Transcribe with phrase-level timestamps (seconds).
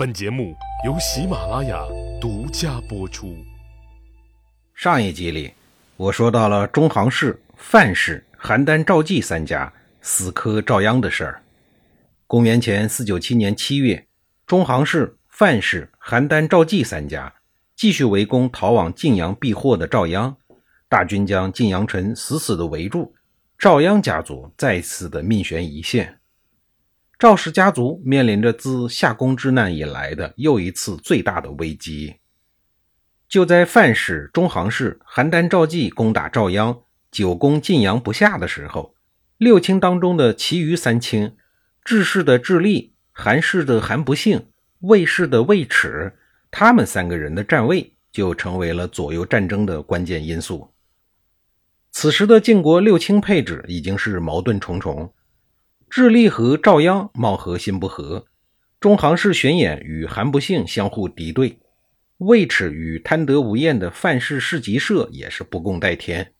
[0.00, 0.56] 本节目
[0.86, 1.84] 由喜马拉雅
[2.18, 3.36] 独家播出。
[4.74, 5.52] 上一集里，
[5.98, 11.42] 我说到了中行氏、范氏、邯郸赵记三家死磕赵鞅的事儿。
[12.26, 14.06] 公元前四九七年七月，
[14.46, 17.34] 中行氏、范氏、邯郸赵记三家
[17.76, 20.34] 继续围攻逃往晋阳避祸的赵鞅，
[20.88, 23.14] 大军将晋阳城死死地围住，
[23.58, 26.19] 赵鞅家族再次的命悬一线。
[27.20, 32.16] 赵氏家族面临着自夏宫之难以来的又一次最大的危机。
[33.28, 38.94] 就在范氏、中行氏、邯郸赵纪攻打赵鞅、久攻晋阳不下的时候，
[39.36, 41.36] 六卿当中的其余三卿，
[41.84, 44.46] 智氏的智利、韩氏的韩不幸、
[44.78, 46.16] 魏氏的魏齿，
[46.50, 50.72] 他们三个人的站位就成为了左右战争的关键因素。
[51.92, 55.12] 此时的晋国六卿配置已经是矛盾重重。
[55.90, 58.24] 智利和赵鞅貌合心不合，
[58.78, 61.58] 中行氏玄演与韩不幸相互敌对，
[62.18, 66.32] 魏齿与贪得无厌的范氏世吉社也是不共戴天。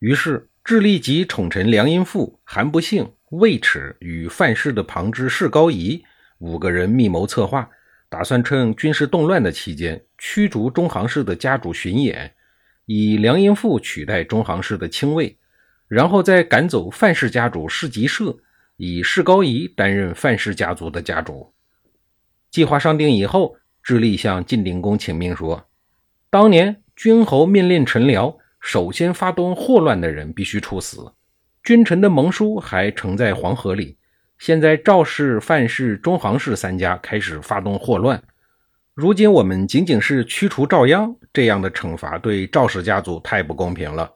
[0.00, 6.04] 于是，智利及宠臣梁阴父、韩不幸、魏齿与范氏的旁支士高仪
[6.36, 7.66] 五个人密谋策划，
[8.10, 12.34] 打算趁军事动乱的期间驱逐中行氏的家主巡演，
[12.84, 15.38] 以梁阴父取代中行氏的亲卫。
[15.88, 18.36] 然后再赶走范氏家主世吉社，
[18.76, 21.52] 以世高仪担任范氏家族的家主。
[22.50, 25.68] 计划商定以后，智利向晋定公请命说
[26.28, 31.12] ：“当年君侯命令臣僚，首先发动祸乱的人必须处死。
[31.62, 33.96] 君臣的盟书还呈在黄河里。
[34.38, 38.22] 现在赵氏、范氏、中行氏三家开始发动祸乱，
[38.94, 44.10] 如今我们仅仅是驱除赵鞅，这样的惩罚对赵氏家族太不公平了。”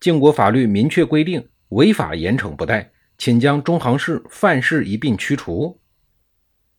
[0.00, 5.78] 晋国法律明确规定，违法严惩不贷，请将中行氏、范氏一并驱除。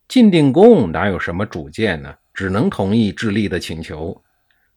[0.08, 2.12] 晋定公哪有什么主见呢？
[2.34, 4.20] 只能同意智利的请求。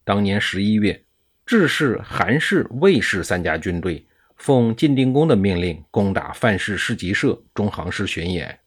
[0.04, 1.04] 当年十一月，
[1.44, 8.60] 智氏、韩氏、魏氏三家军队奉晋定公的命令攻打范氏世吉社、中行氏巡演，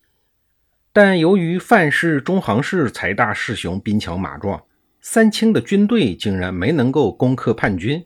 [0.91, 4.61] 但由于范氏、中行氏财大势雄、兵强马壮，
[4.99, 8.05] 三清的军队竟然没能够攻克叛军。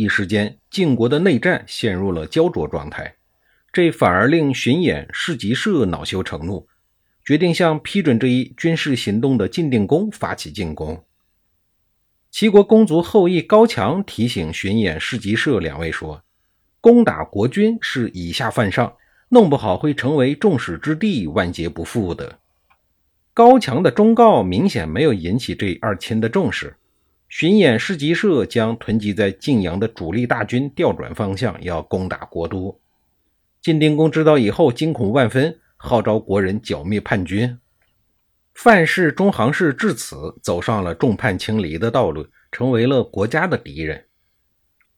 [0.00, 3.16] 一时间，晋国的内战陷入了焦灼状态，
[3.72, 6.68] 这反而令荀偃、士吉社恼羞成怒，
[7.24, 11.02] 决定向批准这一军事行动的晋定公发起进攻。
[12.30, 16.22] 齐国公族后裔高强提醒荀偃、士吉社两位说
[16.80, 18.94] ：“攻打国君是以下犯上，
[19.30, 22.38] 弄不好会成为众矢之的，万劫不复的。”
[23.34, 26.76] 高强的忠告明显没有引起这二亲的重视。
[27.28, 32.80] 巡演市集社将囤积在晋阳的主力大军调转方向，要攻打国都。
[33.60, 37.58] 晋定公知道以后，惊恐万分，号召国人剿灭叛军。
[38.54, 44.06] 范氏、中行氏至此走上了众叛亲离的道路，成为了国家的敌人。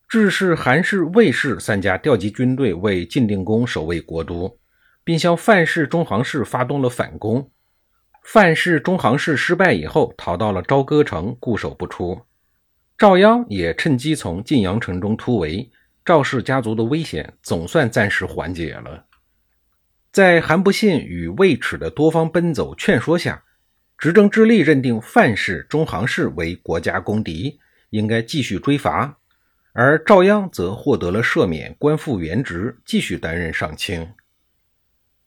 [0.08, 4.56] 智氏、韩氏、魏氏三家调集军队为晋定公守卫国都，
[5.02, 7.50] 并向范氏、中行氏发动了反攻。
[8.22, 12.20] 范氏、中行氏失败以后，逃到了朝歌城，固守不出。
[12.97, 15.70] 赵鞅也趁机从晋阳城中突围，
[16.04, 19.06] 赵氏家族的危险总算暂时缓解了。
[20.12, 23.42] 在韩不信与魏齿的多方奔走劝说下，
[23.97, 27.59] 执政之力认定范氏、中行氏为国家公敌，
[27.91, 29.19] 应该继续追罚，
[29.72, 34.09] 而赵鞅则获得了赦免，官复原职，继续担任上卿。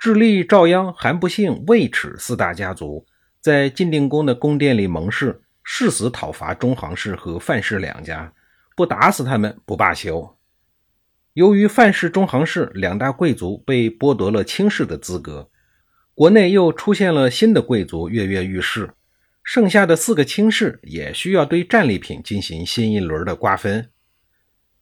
[0.04, 3.06] 智利、赵鞅、韩不幸、魏齿四大家族
[3.40, 8.34] 在晋定公的宫殿里盟誓，誓死讨伐中行氏和范氏两家，
[8.76, 10.36] 不打死他们不罢休。
[11.36, 15.50] 由于范氏、中行氏两大贵族被剥夺了卿士的资格，
[16.14, 18.94] 国内又出现了新的贵族跃跃欲试，
[19.42, 23.90] 剩下的四个卿士也需要对战利品进行新一轮的瓜分。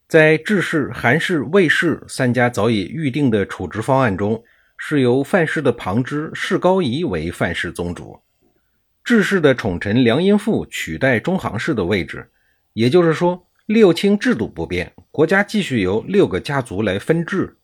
[0.08, 4.44] 在智氏、韩氏、魏氏三家早已预定的处置方案中。
[4.84, 8.20] 是由范氏的旁支士高仪为范氏宗主，
[9.04, 12.32] 智氏的宠臣梁阴父取代中行氏的位置。
[12.74, 17.60] 也就是说，六卿制度不变，国家继续由六个家族来分治。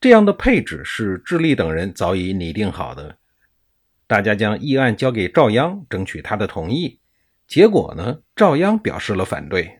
[0.00, 3.18] 这样的配置是智利等人早已拟定好的。
[4.08, 6.98] 大家将议案交给赵鞅，争取他的同意。
[7.46, 8.18] 结果呢？
[8.34, 9.78] 赵鞅表示了反对。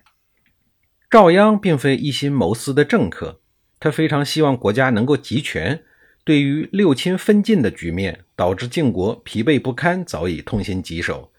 [1.11, 3.41] 赵鞅并非一心谋私的政客，
[3.81, 5.83] 他非常希望国家能够集权。
[6.25, 11.33] 对于六亲分晋的局面，导致晋国疲惫不堪，早已痛心疾首。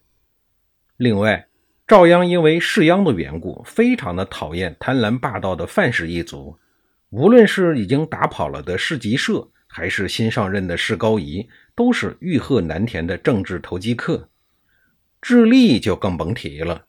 [0.97, 1.47] 另外，
[1.87, 6.57] 赵鞅因为世鞅的缘故，非常的讨厌贪婪霸道的范氏一族。
[7.11, 14.29] 无论是已经打跑了的世吉社，还是新上任的士高仪，都是欲壑难填的政治投机客。
[15.21, 16.85] 智利就更甭提了，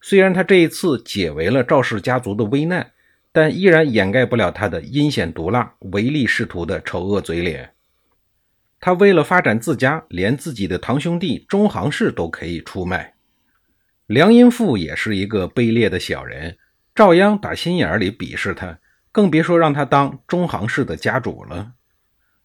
[0.00, 2.92] 虽然他这一次解围了赵氏家族的危难，
[3.32, 7.72] 但依然掩盖不了他的阴险毒辣、唯利是图的丑恶嘴脸。
[8.78, 13.14] 他为了发展自家，连自己的堂兄弟中行氏都可以出卖。
[14.06, 16.58] 梁荫富也是一个卑劣的小人，
[16.94, 18.78] 赵鞅打心眼里鄙视他，
[19.10, 21.72] 更别说让他当中行氏的家主了。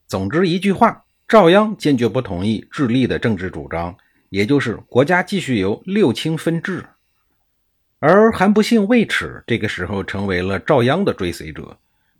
[0.06, 3.94] 总之一句话，赵鞅坚决不同意智利的政治主张，
[4.30, 6.86] 也就是国家继续由六卿分治。
[8.00, 11.78] 而韩不幸、魏齿这个时候成为了赵鞅的追随者，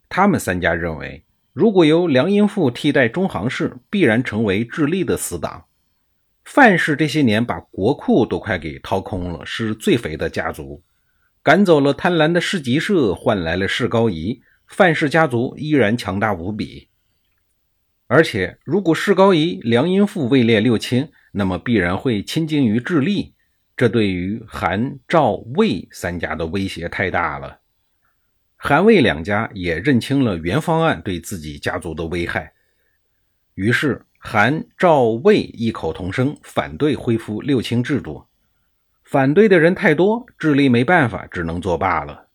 [0.08, 1.24] 他们三家认为。
[1.52, 5.64] 如果由梁英富替代中行氏，必然成为智利的死党。
[6.44, 10.82] 范氏这些年把国库都快给掏空了，是最肥的家族。
[11.42, 16.88] 赶走了贪婪的市集社，换来了士高仪，范氏家族依然强大无比。
[18.06, 23.34] 而且，如果士高仪、梁英富位列六卿，那么必然会亲近于智利，
[23.78, 27.60] 这对于韩、赵、魏三家的威胁太大了。
[28.56, 32.54] 韩魏两家也认清了原方案对自己家族的危害，
[33.54, 38.24] 于是韩赵魏异口同声反对恢复六卿制度。
[39.04, 42.30] 反对的人太多，智利没办法，只能作罢了。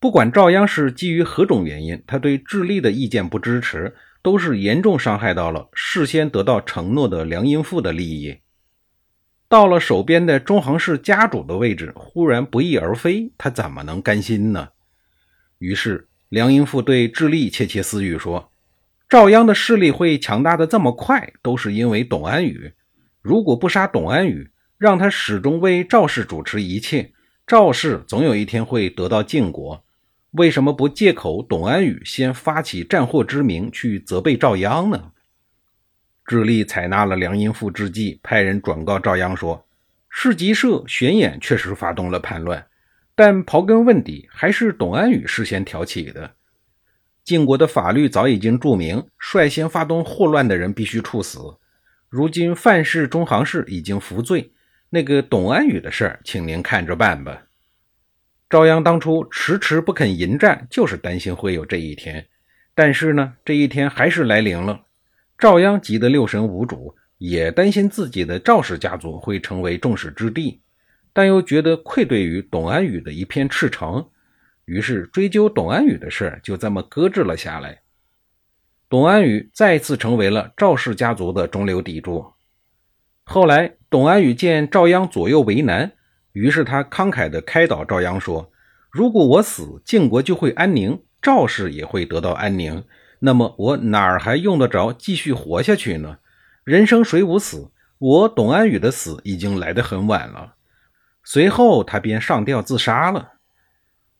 [0.00, 8.40] 不管赵鞅是基于何种原因，他对智利的意见不支持，都是严重伤害到了事先得到承诺的梁荫富的利益。
[9.54, 14.70] 到了手边的中行氏家主的位置，忽然不翼而飞，他怎么能甘心呢？
[15.58, 18.50] 于是，梁英富对智利窃窃私语说
[19.08, 22.72] ：“赵鞅的势力会强大的这么快，都是因为董安宇。
[23.22, 27.12] 如果不杀董安宇，让他始终为赵氏主持一切，
[27.46, 29.84] 赵氏总有一天会得到晋国。
[30.32, 35.12] 为什么不借口董安宇先发起战祸之名去责备赵鞅呢？”
[36.26, 39.66] 智利采纳了梁荫富之计，派人转告赵鞅说
[40.08, 42.66] ：“市集社玄演确实发动了叛乱。”
[43.14, 46.32] 但刨根问底，还是董安宇事先挑起的。
[47.22, 51.56] 晋国的法律早已经注明，率先发动祸乱的人必须处死。
[52.08, 54.52] 如今范氏、中行氏已经服罪，
[54.90, 57.42] 那个董安宇的事儿，请您看着办吧。
[58.50, 62.26] 赵鞅当初迟迟不肯迎战，就是担心会有这一天。
[62.74, 64.80] 但是呢，这一天还是来临了。
[65.38, 70.60] 赵鞅急得六神无主，也担心自己的赵氏家族会成为众矢之的。
[71.12, 74.04] 但又觉得愧对于董安宇的一片赤诚，
[74.64, 77.80] 于是追究董安宇的事就这么搁置了下来。
[78.88, 82.32] 董安宇再次成为了赵氏家族的中流砥柱。
[83.24, 85.92] 后来，董安宇见赵鞅左右为难，
[86.32, 88.52] 于是他慷慨地开导赵鞅说
[88.90, 92.84] ：“如果我死，晋国就会安宁，赵氏也会得到安宁。
[93.26, 96.18] 那么我哪儿还用得着继续活下去呢？
[96.62, 97.70] 人生谁无死？
[97.98, 100.56] 我董安宇的死已经来得很晚了。”
[101.24, 103.32] 随后，他便上吊自杀了。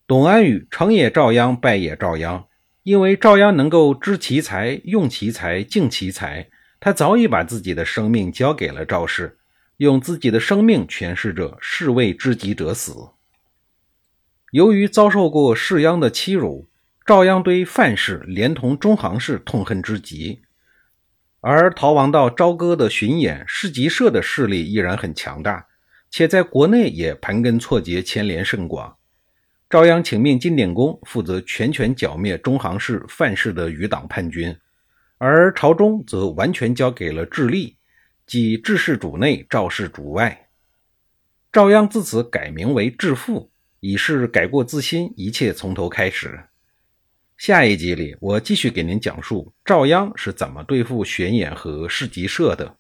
[0.07, 2.45] 董安宇成也赵鞅，败也赵鞅。
[2.83, 6.49] 因为赵鞅能够知其才、用其才、敬其才，
[6.81, 9.39] 他早已把自己的生命交给了赵氏，
[9.77, 13.11] 用自己的生命诠释着“士为知己者死”。
[14.53, 16.69] 由于遭受过士鞅的欺辱，
[17.07, 20.41] 赵鞅对范氏连同中行氏痛恨之极，
[21.41, 25.67] 而逃亡到朝歌的巡演市集社的势力依然很强大。
[26.11, 28.97] 且在国内也盘根错节，牵连甚广。
[29.69, 34.57] 赵鞅请命金典公负责全权剿灭中行氏、范氏的余党叛军，
[35.19, 37.77] 而朝中则完全交给了智利，
[38.27, 40.49] 即智氏主内，赵氏主外。
[41.53, 46.45] 赵鞅自此改名为智父，以示改过自新，一切从头开始。
[47.37, 52.77] 下一集里，我继续给您讲述赵鞅是怎么对付玄偃和市集社的。